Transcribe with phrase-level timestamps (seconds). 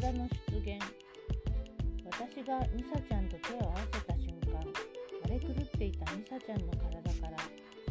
[0.00, 0.80] 体の出現。
[2.06, 4.56] 私がミサちゃんと手を合わせた瞬間
[5.24, 7.36] 荒れ狂っていたミサちゃんの体から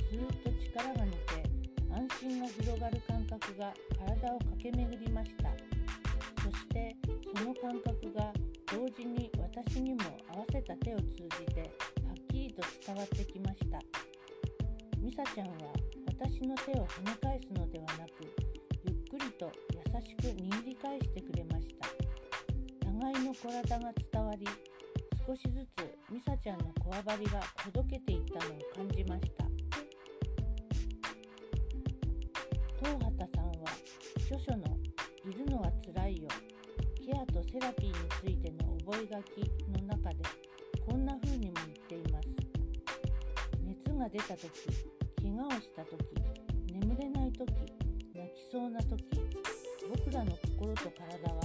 [0.09, 1.45] スーッと力が抜け
[1.93, 5.49] 安心が広がる感覚が体を駆け巡りました。
[6.41, 6.95] そして
[7.37, 8.33] その感覚が
[8.65, 10.01] 同時に私にも
[10.33, 13.77] 合わせた手を通じてはっきりと伝わってきました。
[14.97, 15.53] ミサちゃんは
[16.07, 18.25] 私の手を跳ね返すのではなく
[18.85, 19.51] ゆっくりと
[19.99, 21.87] しく握り返してくれました。
[22.85, 24.47] 互いの体が伝わり
[25.27, 29.45] 少しずつミサちゃんのこわばりがほどけていったのを感じました。
[32.79, 33.53] 東畑さんは
[34.17, 34.77] 著書の
[35.25, 36.27] 「いるのはつらいよ
[37.03, 39.15] ケアとセラピーについての覚書
[39.79, 40.23] の中で
[40.85, 41.53] こんな風にも
[41.89, 42.27] 言っています。
[43.63, 44.49] 熱が出た時
[45.21, 45.97] 怪我をした時
[46.71, 47.51] 眠れない時
[48.13, 49.03] 泣きそうな時
[49.91, 51.41] 僕らの心と体は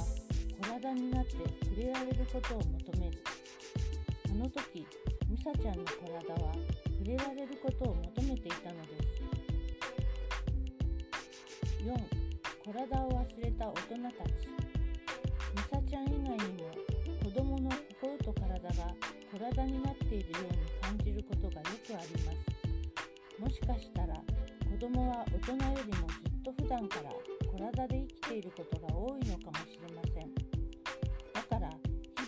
[0.63, 1.33] 体になって
[1.65, 3.19] 触れられることを求める
[4.31, 4.87] あの時
[5.29, 9.17] ミサちゃんの体は触れられることを求めていたのです。
[11.87, 14.49] 4体を忘れた大人たち
[15.55, 16.71] ミサちゃん以外にも
[17.25, 18.95] 子供の心と体が
[19.33, 23.41] 体になっているように感じることがよくあります。
[23.41, 30.35] もしかしたら子供は大人よりもずっと普段から体で生きていることが多いのかもしれません。
[31.33, 31.71] だから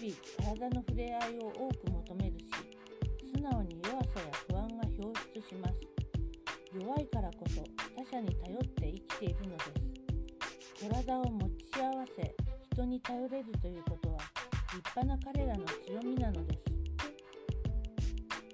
[0.00, 2.46] 日々体の触れ合いを多く求めるし
[3.36, 5.74] 素直に弱さや不安が表出します。
[6.72, 7.62] 弱いからこそ
[7.94, 10.88] 他者に頼って生きているのです。
[10.88, 11.40] 体を持
[11.74, 12.34] ち合わせ
[12.72, 14.18] 人に頼れるということは
[14.72, 16.64] 立派な彼らの強みなのです。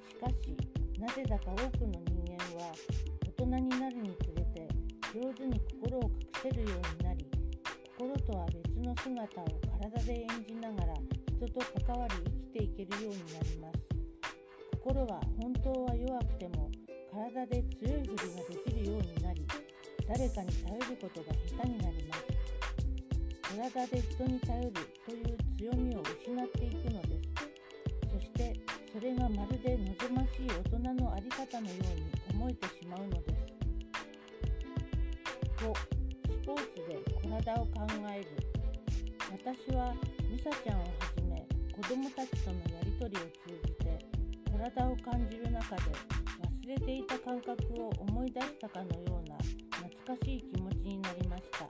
[0.08, 0.56] しかし
[0.98, 2.72] なぜだか多くの人間は
[3.38, 4.33] 大人になるにつれ
[5.14, 6.10] 上手に心を隠
[6.42, 7.24] せるようになり
[7.96, 9.44] 心とは別の姿を
[9.78, 10.94] 体で演じながら
[11.36, 13.88] 人と関わり生きていけるようになります。
[14.82, 16.68] 心は本当は弱くても
[17.12, 19.46] 体で強いふりができるようになり
[20.08, 22.22] 誰かに頼ることが下手になります。
[23.56, 24.72] 体で人に頼る
[25.06, 27.32] という強みを失っていくのです。
[28.12, 28.52] そして
[28.92, 33.53] それがまるで望ましい大人の在り方のように思えてしまうのです。
[35.64, 35.72] 5
[36.28, 38.26] スポーツで体を考える。
[39.32, 39.94] 私は
[40.30, 43.98] ミサちゃんをはじめ子供たちとのやり取りを通じて
[44.52, 49.36] 体を感じる中で忘れていた感覚を思い出したかのような
[49.88, 51.66] 懐かしい気持ちになりました。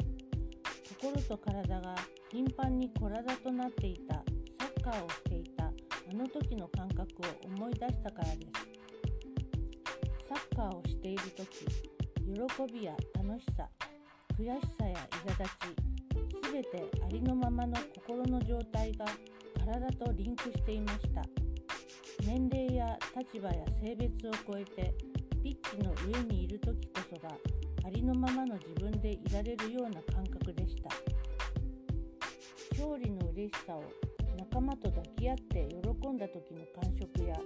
[1.00, 1.94] 心と体が
[2.32, 4.14] 頻繁に体となっていた
[4.58, 5.70] サッカーをしていたあ
[6.12, 8.74] の時の感覚を思い出したからです。
[10.28, 11.94] サッカーをしている時
[12.24, 13.68] 喜びや楽しさ
[14.36, 19.06] 悔しさや苛立ち全てありのままの心の状態が
[19.64, 21.22] 体とリンクしていました。
[22.26, 24.92] 年齢や立場や性別を超えて
[25.42, 27.34] ピッチの上にいる時こそが
[27.84, 30.90] ありのままの自分でいられるような感覚でした。
[32.72, 33.84] 勝利の嬉しさを
[34.36, 37.36] 仲間と抱き合って喜んだ時の感触や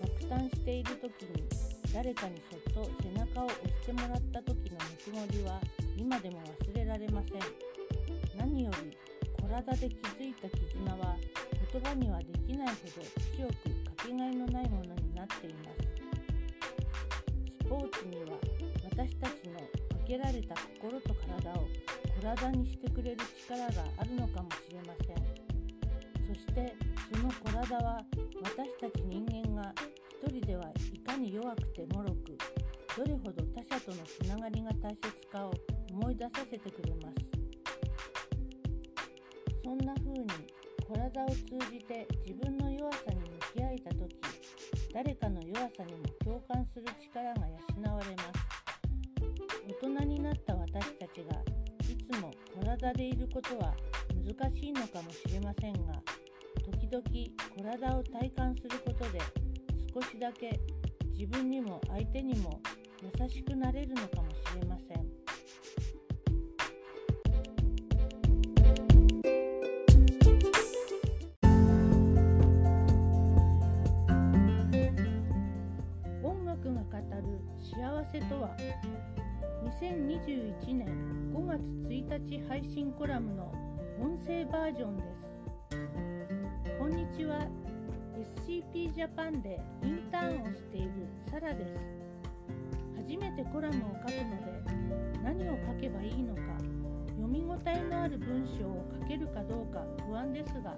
[0.00, 1.44] 落胆している時に
[1.92, 5.60] 誰かにそっと背中を押してもらった時のぬくもりは
[6.00, 7.40] 今でも忘れられません。
[8.38, 8.96] 何より
[9.36, 11.14] 体で築いた絆は
[11.72, 13.04] 言葉にはできないほど
[13.36, 13.52] 強く
[13.96, 15.90] かけがえのないものになっています。
[17.62, 18.38] スポーツには
[18.90, 19.66] 私たちのか
[20.06, 21.68] けられた心と体を
[22.22, 25.16] 体にしてくれる力があるのかもしれません。
[26.28, 26.74] そして
[27.12, 28.02] その体は
[28.42, 29.74] 私たち人間が
[30.24, 32.38] 一人ではいかに弱くて脆く
[32.96, 35.54] どれほど他者とのつながりが大切かを
[35.92, 37.30] 思い出させてくれます。
[39.64, 40.26] そんな風に
[40.86, 41.36] 体を通
[41.70, 44.16] じて自分の弱さに向き合えた時
[44.92, 48.60] 誰かの弱さにも共感する力が養われます。
[49.68, 51.40] 大人になった私たちが
[51.88, 53.74] いつも体でいることは
[54.26, 55.94] 難しいのかもしれませんが
[56.64, 57.02] 時々
[57.56, 59.20] 体を体感することで
[59.94, 60.58] 少しだけ
[61.06, 62.60] 自分にも相手にも
[63.02, 65.09] 優しくなれるのかもしれません。
[77.80, 78.50] 幸せとは
[79.80, 83.50] ？2021年5月1日配信コラムの
[83.98, 85.32] 音声バージョンです。
[86.78, 87.48] こんにちは。
[88.44, 90.90] SCP ジャパンでインターンをしている
[91.30, 91.80] サラです。
[92.98, 94.60] 初めてコラムを書くので
[95.24, 96.42] 何を書けばいいのか
[97.16, 100.76] 読み応えのある文章を書けるかどうか不安ですが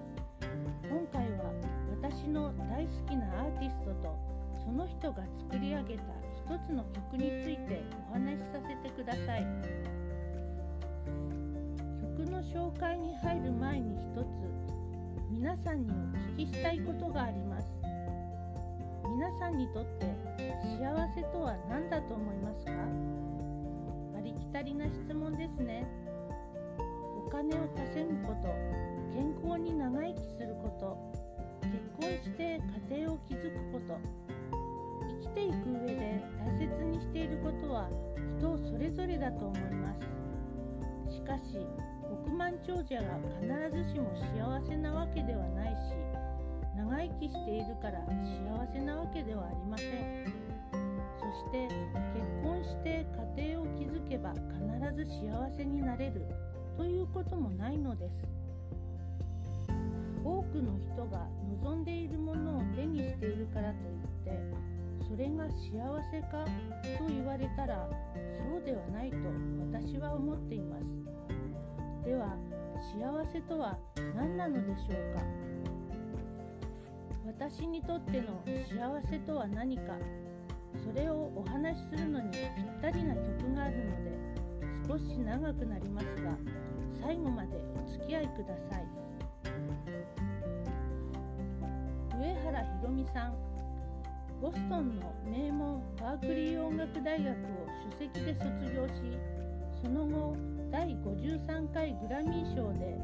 [0.89, 1.53] 今回は
[2.01, 4.17] 私の大好きなアーティストと
[4.65, 9.47] その人が作り上げた一つの曲についてお話しさせてください。
[12.17, 14.27] 曲の紹介に入る前に一つ
[15.31, 15.95] 皆さんにお
[16.35, 17.67] 聞きしたいことがあります。
[19.09, 20.07] 皆さんにとって
[20.79, 22.73] 幸せとは何だと思いますか？
[24.17, 25.87] ありきたりな質問ですね。
[27.27, 28.49] お金を稼ぐこと
[29.15, 30.99] 健康に長生きすること
[31.63, 32.61] 結婚して
[32.91, 33.99] 家庭を築くこと
[35.23, 37.89] 生きていく上で大切にしていることは
[38.39, 40.03] 人それぞれだと思います。
[41.15, 41.65] しかし
[42.11, 43.19] 億万長者が
[43.71, 45.79] 必ずしも幸せなわけではないし
[46.77, 50.33] 長生きしているから幸せなわけではありません。
[51.21, 56.27] そして結婚して家庭を築けば必ず幸せになれる
[56.77, 58.27] ということもないのです。
[60.25, 61.29] 多くの人が
[61.63, 64.41] 望んでいるものを手にしているからといって
[65.13, 65.53] それが幸
[66.11, 66.43] せか
[66.99, 67.87] と言われたら
[68.17, 69.17] そうではないと
[69.71, 70.87] 私は思っています。
[72.03, 72.35] では
[72.81, 73.77] 幸せとは
[74.17, 75.23] 何なのでしょうか？
[77.27, 79.83] 私にとっての幸せとは何か？
[80.83, 82.41] それをお話しするのにぴっ
[82.81, 84.13] たりな曲があるので
[84.89, 86.39] 少し長くなりますが
[87.03, 88.87] 最後までお付き合いください。
[92.19, 93.52] 上原ひろみさん。
[94.43, 97.33] ボストンの名門バークリー音楽大学を
[97.97, 99.17] 首席で卒業し
[99.81, 100.37] その後
[100.69, 102.99] 第53回グラミー賞で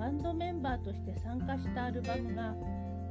[0.00, 2.56] バンドメンバーとして参加したアルバムが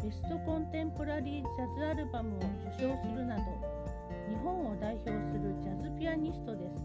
[0.04, 3.44] ベストコンテンポラリージャズアルバムを受賞するなど
[4.28, 6.76] 日本を代表するジャズピアニストです。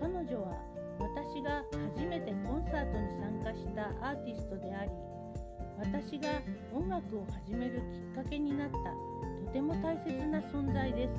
[0.00, 0.56] 彼女は
[0.98, 1.62] 私が
[1.94, 4.90] 初めてコンサートに参加したアーティストであり
[5.78, 6.28] 私が
[6.72, 9.29] 音楽を始めるきっかけになった。
[9.52, 11.14] ても大切な存在です。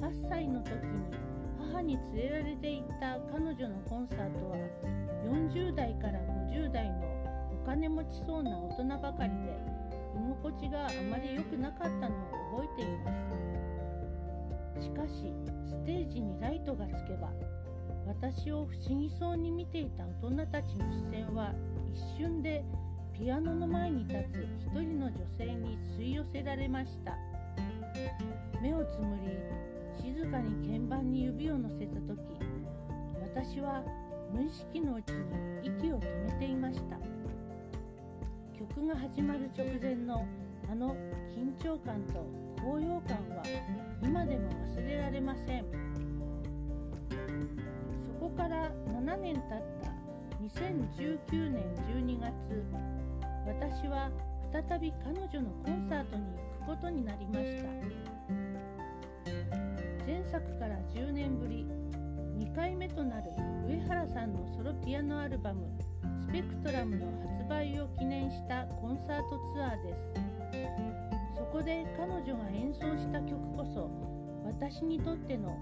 [0.00, 1.04] 8歳の時に
[1.58, 4.56] 母に連れられて行った彼女のコンサートは
[5.26, 6.18] 40代から
[6.50, 6.96] 50代の
[7.62, 9.80] お金持ちそうな大人ばかりで
[10.16, 12.10] 居心地があまり良くなかったのを
[12.56, 13.12] 覚えていま
[14.78, 14.84] す。
[14.84, 17.30] しかしステージにライトがつけば
[18.06, 21.52] 私を不思議そうに見ていた大人たちの視線は
[21.92, 22.64] 一瞬で
[23.20, 27.18] ピアノの前に立つ一人の女性に吸い寄せられました。
[28.62, 29.36] 目をつむり
[30.02, 32.18] 静かに鍵盤に指を乗せた時
[33.20, 33.82] 私は
[34.32, 36.96] 無意識のうちに息を止めていました。
[38.58, 40.26] 曲が始まる直前の
[40.72, 40.96] あの
[41.30, 42.24] 緊張感と
[42.58, 43.42] 高揚感は
[44.02, 45.64] 今でも忘れられません。
[48.02, 49.90] そこから7年経った
[50.42, 52.64] 2019年12月
[53.46, 54.10] 私は
[54.52, 56.24] 再び彼女のコンサートに
[56.58, 57.68] 行くことになりました。
[60.06, 61.66] 前作から10年ぶり
[62.38, 63.30] 2回目となる
[63.68, 65.68] 上原さんのソロピアノアルバム
[66.18, 70.12] 「スペクトラム」の発売を記念したコンサートツアーです。
[71.36, 73.90] そこで彼女が演奏した曲こそ
[74.44, 75.56] 私にとっての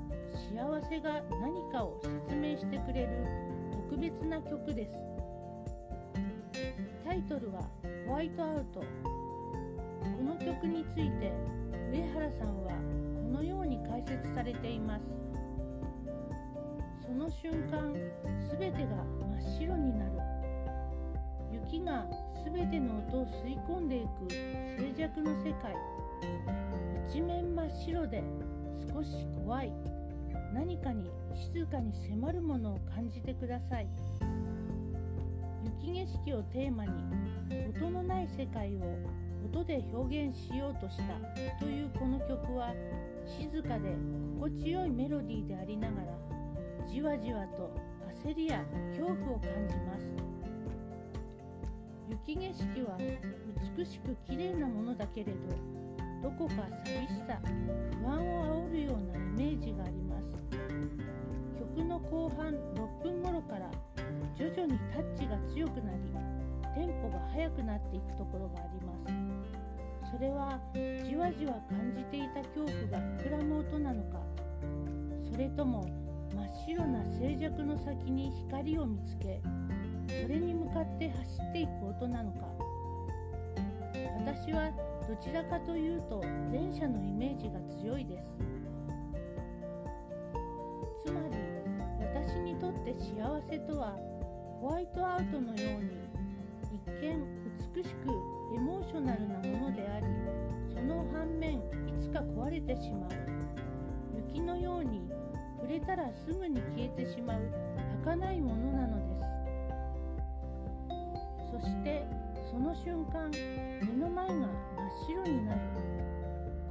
[0.50, 3.26] 幸せが何かを説明してくれる
[3.88, 5.17] 特別な曲です。
[7.18, 7.68] イトルは
[8.06, 8.86] 「ホワイトアウト」こ
[10.22, 11.32] の曲について
[11.90, 12.70] 上原さんは
[13.24, 15.04] このように解説されています。
[17.04, 17.92] その瞬間
[18.58, 20.12] 全てが真っ白になる。
[21.50, 22.06] 雪が
[22.44, 25.74] 全ての音を吸い込んでいく静寂の世界。
[27.08, 28.22] 一面真っ白で
[28.94, 29.72] 少し怖い。
[30.52, 33.88] 何かに静かに迫るものを感じてください。
[35.64, 36.92] 雪景色をテーマに
[37.80, 38.98] 音のない世界を
[39.44, 41.04] 音で表現しようとした
[41.58, 42.72] というこの曲は
[43.26, 43.96] 静かで
[44.38, 46.06] 心地よいメロディーでありながら
[46.86, 47.70] じわじわと
[48.24, 50.14] 焦りや恐怖を感じます。
[52.26, 52.98] 雪景色は
[53.76, 55.38] 美しく綺麗なものだけれど
[56.22, 57.38] どこか寂しさ
[58.02, 60.42] 不安を煽るようなイメージがあります。
[61.58, 63.17] 曲の後半6分
[64.68, 65.98] にタッチが強くなり
[66.74, 69.06] テンポが速くなっていくところがあります。
[70.12, 70.60] それは
[71.04, 74.20] じわじわ感じていた恐怖が膨らむ音なのか。
[75.30, 75.88] それとも
[76.34, 79.40] 真っ白な静寂の先に光を見つけ
[80.22, 82.46] それに向かって走っていく音なのか。
[84.18, 84.70] 私は
[85.08, 88.38] どちらかというと前者のイメージが強いです。
[91.04, 91.36] つまり
[92.14, 93.96] 私にとって幸せとは
[94.60, 95.90] ホワイトアウトのように
[96.72, 97.24] 一見
[97.74, 98.10] 美しく
[98.54, 100.06] エモーショナルなものであり
[100.74, 101.60] その反面い
[101.96, 103.10] つか壊れてしまう。
[104.16, 105.08] 雪のように
[105.60, 107.40] 触れたらすぐに消えてしまう
[108.04, 109.22] 儚いものなのです。
[111.52, 112.04] そして
[112.50, 114.48] その瞬間目の前が真っ
[115.06, 115.60] 白になる。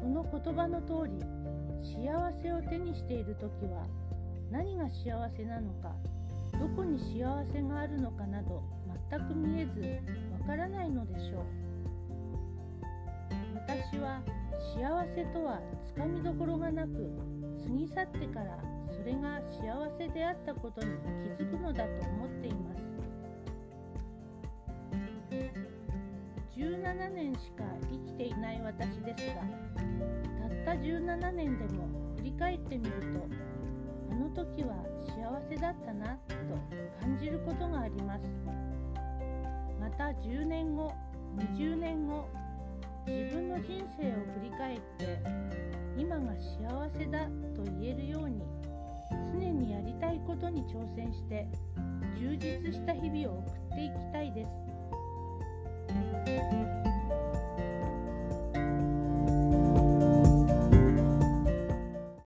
[0.02, 1.20] この言葉の通り
[1.80, 3.88] 幸せを手にしている時は
[4.52, 5.96] 何が幸せなのか
[6.60, 8.64] どこに幸せがあるのかなど
[9.10, 9.80] 全く見えず
[10.42, 11.46] わからないのでしょう。
[13.56, 14.22] 私は
[14.76, 17.12] 幸せとはつかみどころがなく
[17.64, 18.58] 過ぎ去ってから
[18.90, 20.88] それが幸せであったことに
[21.38, 22.88] 気づくのだと思っています。
[26.58, 29.36] 17年しか生きていない私ですが
[30.66, 31.88] たった17年でも
[32.18, 33.57] 振り返ってみると
[34.18, 34.76] の時は
[35.08, 36.36] 幸せだったなと
[37.00, 38.26] 感じることがあります
[39.80, 40.94] また10年後
[41.38, 42.28] 20年後
[43.06, 45.20] 自分の人生を振り返って
[45.98, 48.42] 今が幸せだと言えるように
[49.32, 51.48] 常にやりたいことに挑戦して
[52.20, 54.78] 充実した日々を送っていきたいです。